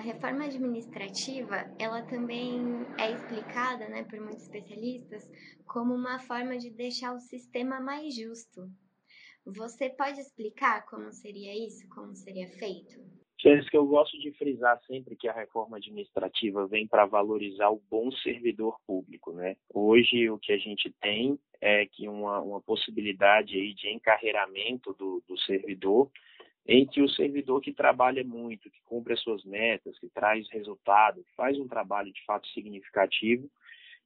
[0.00, 2.58] a reforma administrativa, ela também
[2.98, 5.30] é explicada, né, por muitos especialistas,
[5.66, 8.62] como uma forma de deixar o sistema mais justo.
[9.44, 12.98] Você pode explicar como seria isso, como seria feito?
[13.44, 17.82] Isso que eu gosto de frisar sempre que a reforma administrativa vem para valorizar o
[17.90, 19.54] bom servidor público, né?
[19.72, 25.22] Hoje o que a gente tem é que uma, uma possibilidade aí de encarreiramento do,
[25.28, 26.10] do servidor
[26.72, 31.26] em que o servidor que trabalha muito, que cumpre as suas metas, que traz resultado,
[31.36, 33.50] faz um trabalho de fato significativo,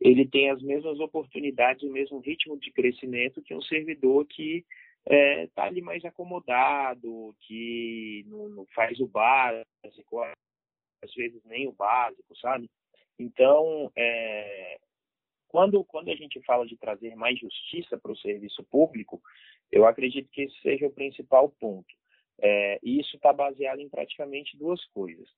[0.00, 4.64] ele tem as mesmas oportunidades, o mesmo ritmo de crescimento que um servidor que
[5.04, 10.22] está é, tá ali mais acomodado, que não, não, faz o básico,
[11.02, 12.70] às vezes nem o básico, sabe?
[13.18, 14.78] Então, é,
[15.48, 19.20] quando, quando a gente fala de trazer mais justiça para o serviço público,
[19.70, 21.94] eu acredito que esse seja o principal ponto.
[22.40, 25.28] É, e isso está baseado em praticamente duas coisas.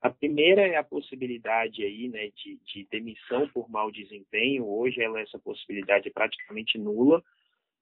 [0.00, 4.66] A primeira é a possibilidade aí, né, de, de demissão por mau desempenho.
[4.66, 7.22] Hoje ela, essa possibilidade é praticamente nula.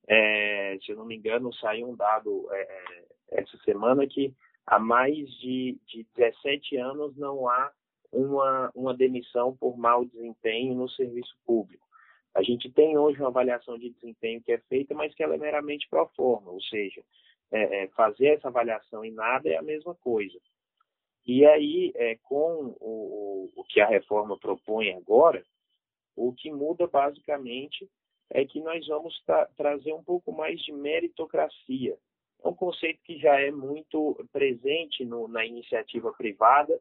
[0.09, 2.63] É, se eu não me engano, saiu um dado é,
[3.33, 4.33] é essa semana que
[4.67, 7.71] há mais de, de 17 anos não há
[8.13, 11.85] uma, uma demissão por mau desempenho no serviço público.
[12.35, 15.39] A gente tem hoje uma avaliação de desempenho que é feita, mas que ela é
[15.39, 17.03] meramente pro forma, ou seja,
[17.53, 20.39] é, é, fazer essa avaliação em nada é a mesma coisa.
[21.27, 25.45] E aí, é, com o, o, que a reforma propõe agora,
[26.15, 27.89] o que muda basicamente
[28.31, 31.97] é que nós vamos tra trazer um pouco mais de meritocracia.
[32.45, 36.81] É um conceito que já é muito presente no, na iniciativa privada,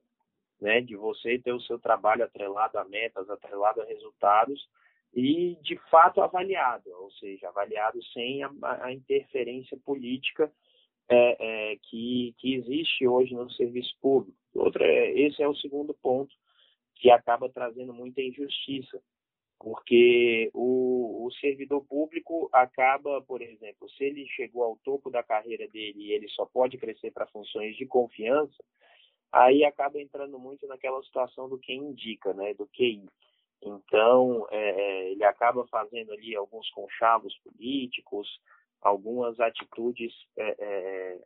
[0.61, 4.67] né, de você ter o seu trabalho atrelado a metas, atrelado a resultados,
[5.15, 10.51] e de fato avaliado, ou seja, avaliado sem a, a interferência política
[11.07, 14.37] é, é, que, que existe hoje no serviço público.
[14.53, 16.35] Outra, é, esse é o segundo ponto
[16.95, 19.01] que acaba trazendo muita injustiça,
[19.59, 25.67] porque o, o servidor público acaba, por exemplo, se ele chegou ao topo da carreira
[25.69, 28.61] dele e ele só pode crescer para funções de confiança,
[29.31, 33.05] aí acaba entrando muito naquela situação do quem indica, né, do QI.
[33.65, 38.27] Então, é, é, ele acaba fazendo ali alguns conchavos políticos,
[38.79, 41.19] algumas atitudes, é, é,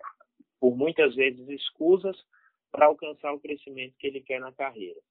[0.57, 2.17] por muitas vezes escusas,
[2.71, 5.01] para alcançar o crescimento que ele quer na carreira.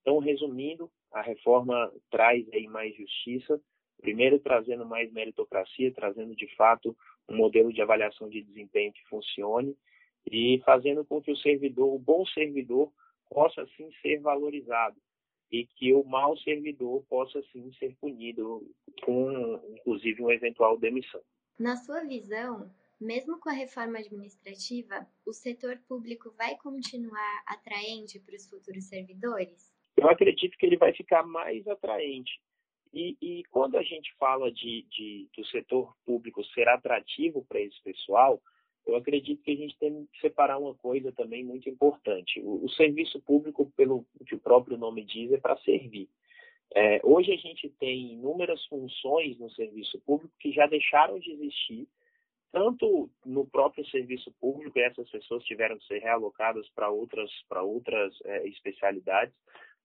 [0.00, 3.60] Então, resumindo, a reforma traz aí mais justiça,
[4.00, 6.96] primeiro trazendo mais meritocracia, trazendo de fato
[7.28, 9.76] um modelo de avaliação de desempenho que funcione
[10.30, 12.90] e fazendo com que o servidor, o bom servidor,
[13.28, 14.96] possa sim ser valorizado
[15.52, 18.66] e que o mau servidor possa sim ser punido
[19.04, 21.20] com, inclusive, uma eventual demissão.
[21.58, 28.34] Na sua visão, mesmo com a reforma administrativa, o setor público vai continuar atraente para
[28.34, 29.70] os futuros servidores?
[29.96, 32.40] Eu acredito que ele vai ficar mais atraente.
[32.94, 37.80] E, e quando a gente fala de, de, do setor público ser atrativo para esse
[37.82, 38.40] pessoal,
[38.86, 42.40] eu acredito que a gente tem que separar uma coisa também muito importante.
[42.40, 46.08] O, o serviço público, pelo que o próprio nome diz, é para servir.
[46.74, 51.86] É, hoje a gente tem inúmeras funções no serviço público que já deixaram de existir,
[52.50, 57.62] tanto no próprio serviço público, e essas pessoas tiveram que ser realocadas para outras, para
[57.62, 59.34] outras é, especialidades,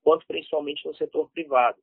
[0.02, 1.78] quanto principalmente no setor privado.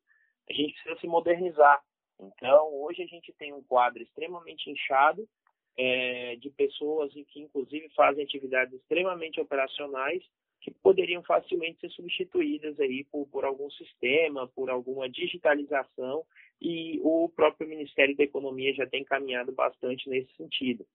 [0.49, 1.83] A gente precisa se modernizar.
[2.21, 5.29] Então, hoje a gente tem um quadro extremamente inchado
[5.77, 10.23] é, de pessoas que, inclusive, fazem atividades extremamente operacionais
[10.65, 16.25] que poderiam facilmente ser substituídas aí por, por algum sistema, por alguma digitalização,
[16.61, 20.87] e o próprio Ministério da Economia já tem caminhado bastante nesse sentido.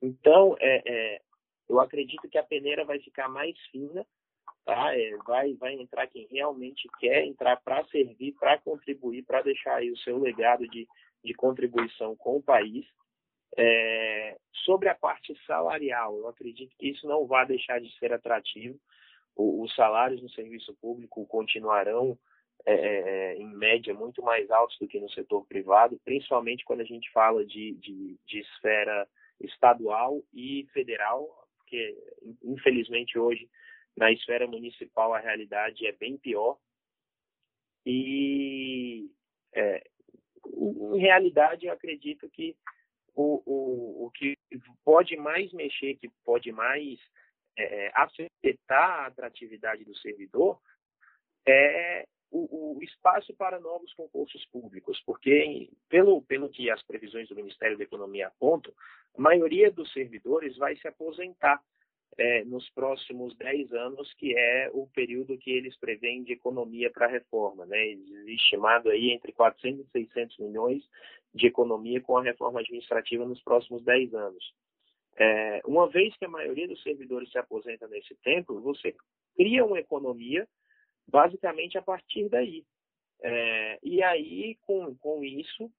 [0.00, 1.20] Então, é, é,
[1.68, 4.06] eu acredito que a peneira vai ficar mais fina,
[4.64, 4.96] tá?
[4.96, 9.90] É, vai, vai entrar quem realmente quer entrar para servir, para contribuir, para deixar aí
[9.90, 10.86] o seu legado de,
[11.24, 12.86] de contribuição com o país.
[13.56, 18.78] É, sobre a parte salarial, eu acredito que isso não vai deixar de ser atrativo.
[19.34, 22.18] O, os salários no serviço público continuarão,
[22.66, 26.80] é, é, é, em média, muito mais altos do que no setor privado, principalmente quando
[26.80, 29.08] a gente fala de, de, de esfera
[29.40, 31.26] estadual e federal,
[31.58, 31.96] porque,
[32.44, 33.48] infelizmente, hoje,
[33.96, 36.58] na esfera municipal, a realidade é bem pior.
[37.86, 39.10] E,
[39.54, 39.82] é,
[40.46, 42.54] em realidade, eu acredito que
[43.14, 44.36] o, o, o que
[44.84, 46.98] pode mais mexer, que pode mais
[47.56, 50.58] é, é, afetar a atratividade do servidor
[51.46, 57.34] é o, o, espaço para novos concursos públicos, porque, pelo, pelo que as previsões do
[57.34, 58.72] Ministério da Economia apontam,
[59.16, 61.60] a maioria dos servidores vai se aposentar.
[62.18, 67.06] É, nos próximos 10 anos, que é o período que eles preveem de economia para
[67.06, 67.64] a reforma.
[67.66, 67.92] Né?
[68.26, 70.82] Estimado aí entre 400 e 600 milhões
[71.34, 74.54] de economia com a reforma administrativa nos próximos 10 anos.
[75.16, 78.94] É, uma vez que a maioria dos servidores se aposenta nesse tempo, você
[79.36, 80.48] cria uma economia
[81.06, 82.64] basicamente a partir daí.
[83.22, 85.70] É, e aí, com, com isso,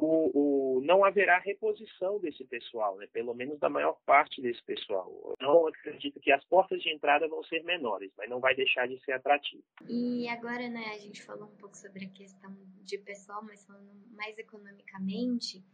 [0.00, 3.06] o, o, não haverá reposição desse pessoal, né?
[3.12, 5.10] pelo menos da maior parte desse pessoal.
[5.40, 8.86] Eu não acredito que as portas de entrada vão ser menores, mas não vai deixar
[8.86, 9.62] de ser atrativo.
[9.88, 13.90] E agora, né, a gente falou um pouco sobre a questão de pessoal, mas falando
[14.12, 15.64] mais economicamente,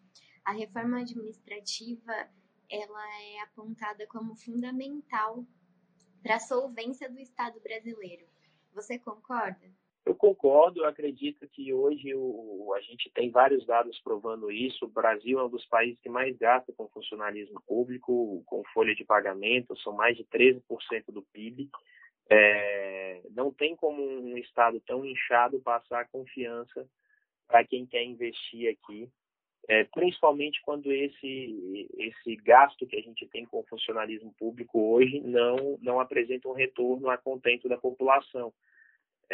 [0.44, 2.12] a reforma administrativa
[2.70, 5.44] ela é apontada como fundamental
[6.22, 8.26] para a solvência do Estado brasileiro.
[8.72, 9.70] Você concorda?
[10.06, 14.84] Eu concordo, eu acredito que hoje o, a gente tem vários dados provando isso.
[14.84, 19.02] O Brasil é um dos países que mais gasta com funcionalismo público, com folha de
[19.02, 20.60] pagamento, são mais de 13%
[21.08, 21.70] do PIB.
[22.28, 26.86] É, não tem como um Estado tão inchado passar confiança
[27.46, 29.08] para quem quer investir aqui,
[29.68, 35.20] é, principalmente quando esse, esse gasto que a gente tem com o funcionalismo público hoje
[35.20, 38.52] não, não apresenta um retorno a contento da população.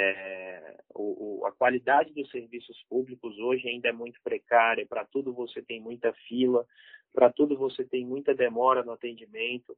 [0.02, 4.86] É, o, a qualidade dos serviços públicos hoje ainda é muito precária.
[4.86, 6.66] Para tudo você tem muita fila,
[7.12, 9.76] para tudo você tem muita demora no atendimento.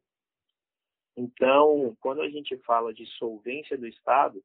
[1.16, 4.42] Então, quando a gente fala de solvência do Estado,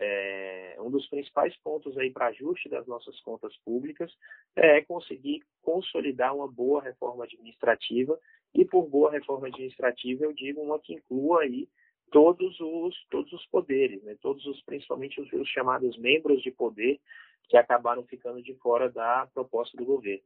[0.00, 4.12] é, um dos principais pontos aí para ajuste das nossas contas públicas
[4.54, 8.18] é conseguir consolidar uma boa reforma administrativa
[8.54, 11.68] e por boa reforma administrativa eu digo uma que inclua aí
[12.10, 14.16] todos os todos os poderes, né?
[14.20, 17.00] Todos os principalmente os, os chamados membros de poder
[17.48, 20.24] que acabaram ficando de fora da proposta do governo.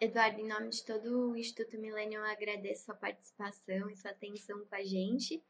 [0.00, 4.64] Eduardo, em nome de todo o Instituto Millennium, eu agradeço sua participação e sua atenção
[4.66, 5.42] com a gente.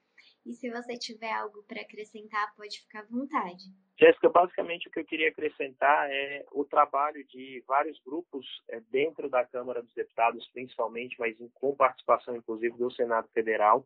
[0.46, 3.64] E se você tiver algo para acrescentar, pode ficar à vontade.
[3.98, 9.28] Jéssica, basicamente o que eu queria acrescentar é o trabalho de vários grupos é, dentro
[9.28, 13.84] da Câmara dos Deputados, principalmente, mas com participação inclusive do Senado Federal,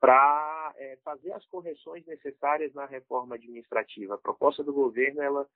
[0.00, 4.14] para é, fazer as correções necessárias na reforma administrativa.
[4.14, 5.48] A proposta do governo ela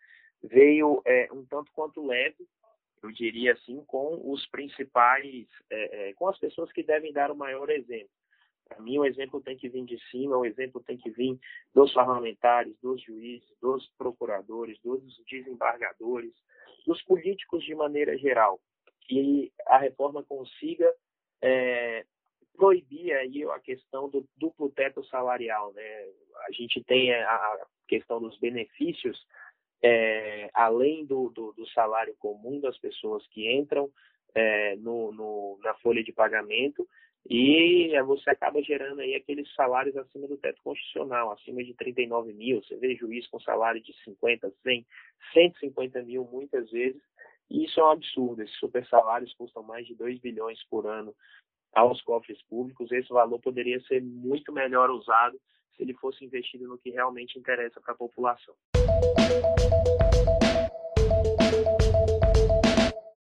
[0.43, 2.47] veio é, um tanto quanto leve,
[3.03, 7.71] eu diria assim, com os principais, é com as pessoas que devem dar o maior
[7.71, 8.11] exemplo.
[8.71, 11.37] Para mim, o exemplo tem que vir de cima, o exemplo tem que vir
[11.75, 16.33] dos parlamentares, dos juízes, dos procuradores, dos desembargadores,
[16.87, 18.61] dos políticos de maneira geral,
[19.09, 20.89] que a reforma consiga
[21.43, 22.07] é,
[22.61, 25.73] proibir aí a questão do duplo teto salarial.
[25.73, 26.05] Né?
[26.47, 29.19] A gente tem a questão dos benefícios
[29.83, 33.91] é, além do, do, do, salário comum das pessoas que entram
[34.35, 36.87] é, no, no, na folha de pagamento
[37.29, 42.63] e você acaba gerando aí aqueles salários acima do teto constitucional, acima de 39 mil.
[42.63, 44.87] Você vê juiz com salário de 50, 100,
[45.33, 47.01] 150 mil muitas vezes.
[47.49, 48.43] E isso é um absurdo.
[48.43, 51.15] Esses super salários custam mais de 2 bilhões por ano
[51.73, 55.41] aos cofres públicos, esse valor poderia ser muito melhor usado
[55.77, 58.55] se ele fosse investido no que realmente interessa para a população.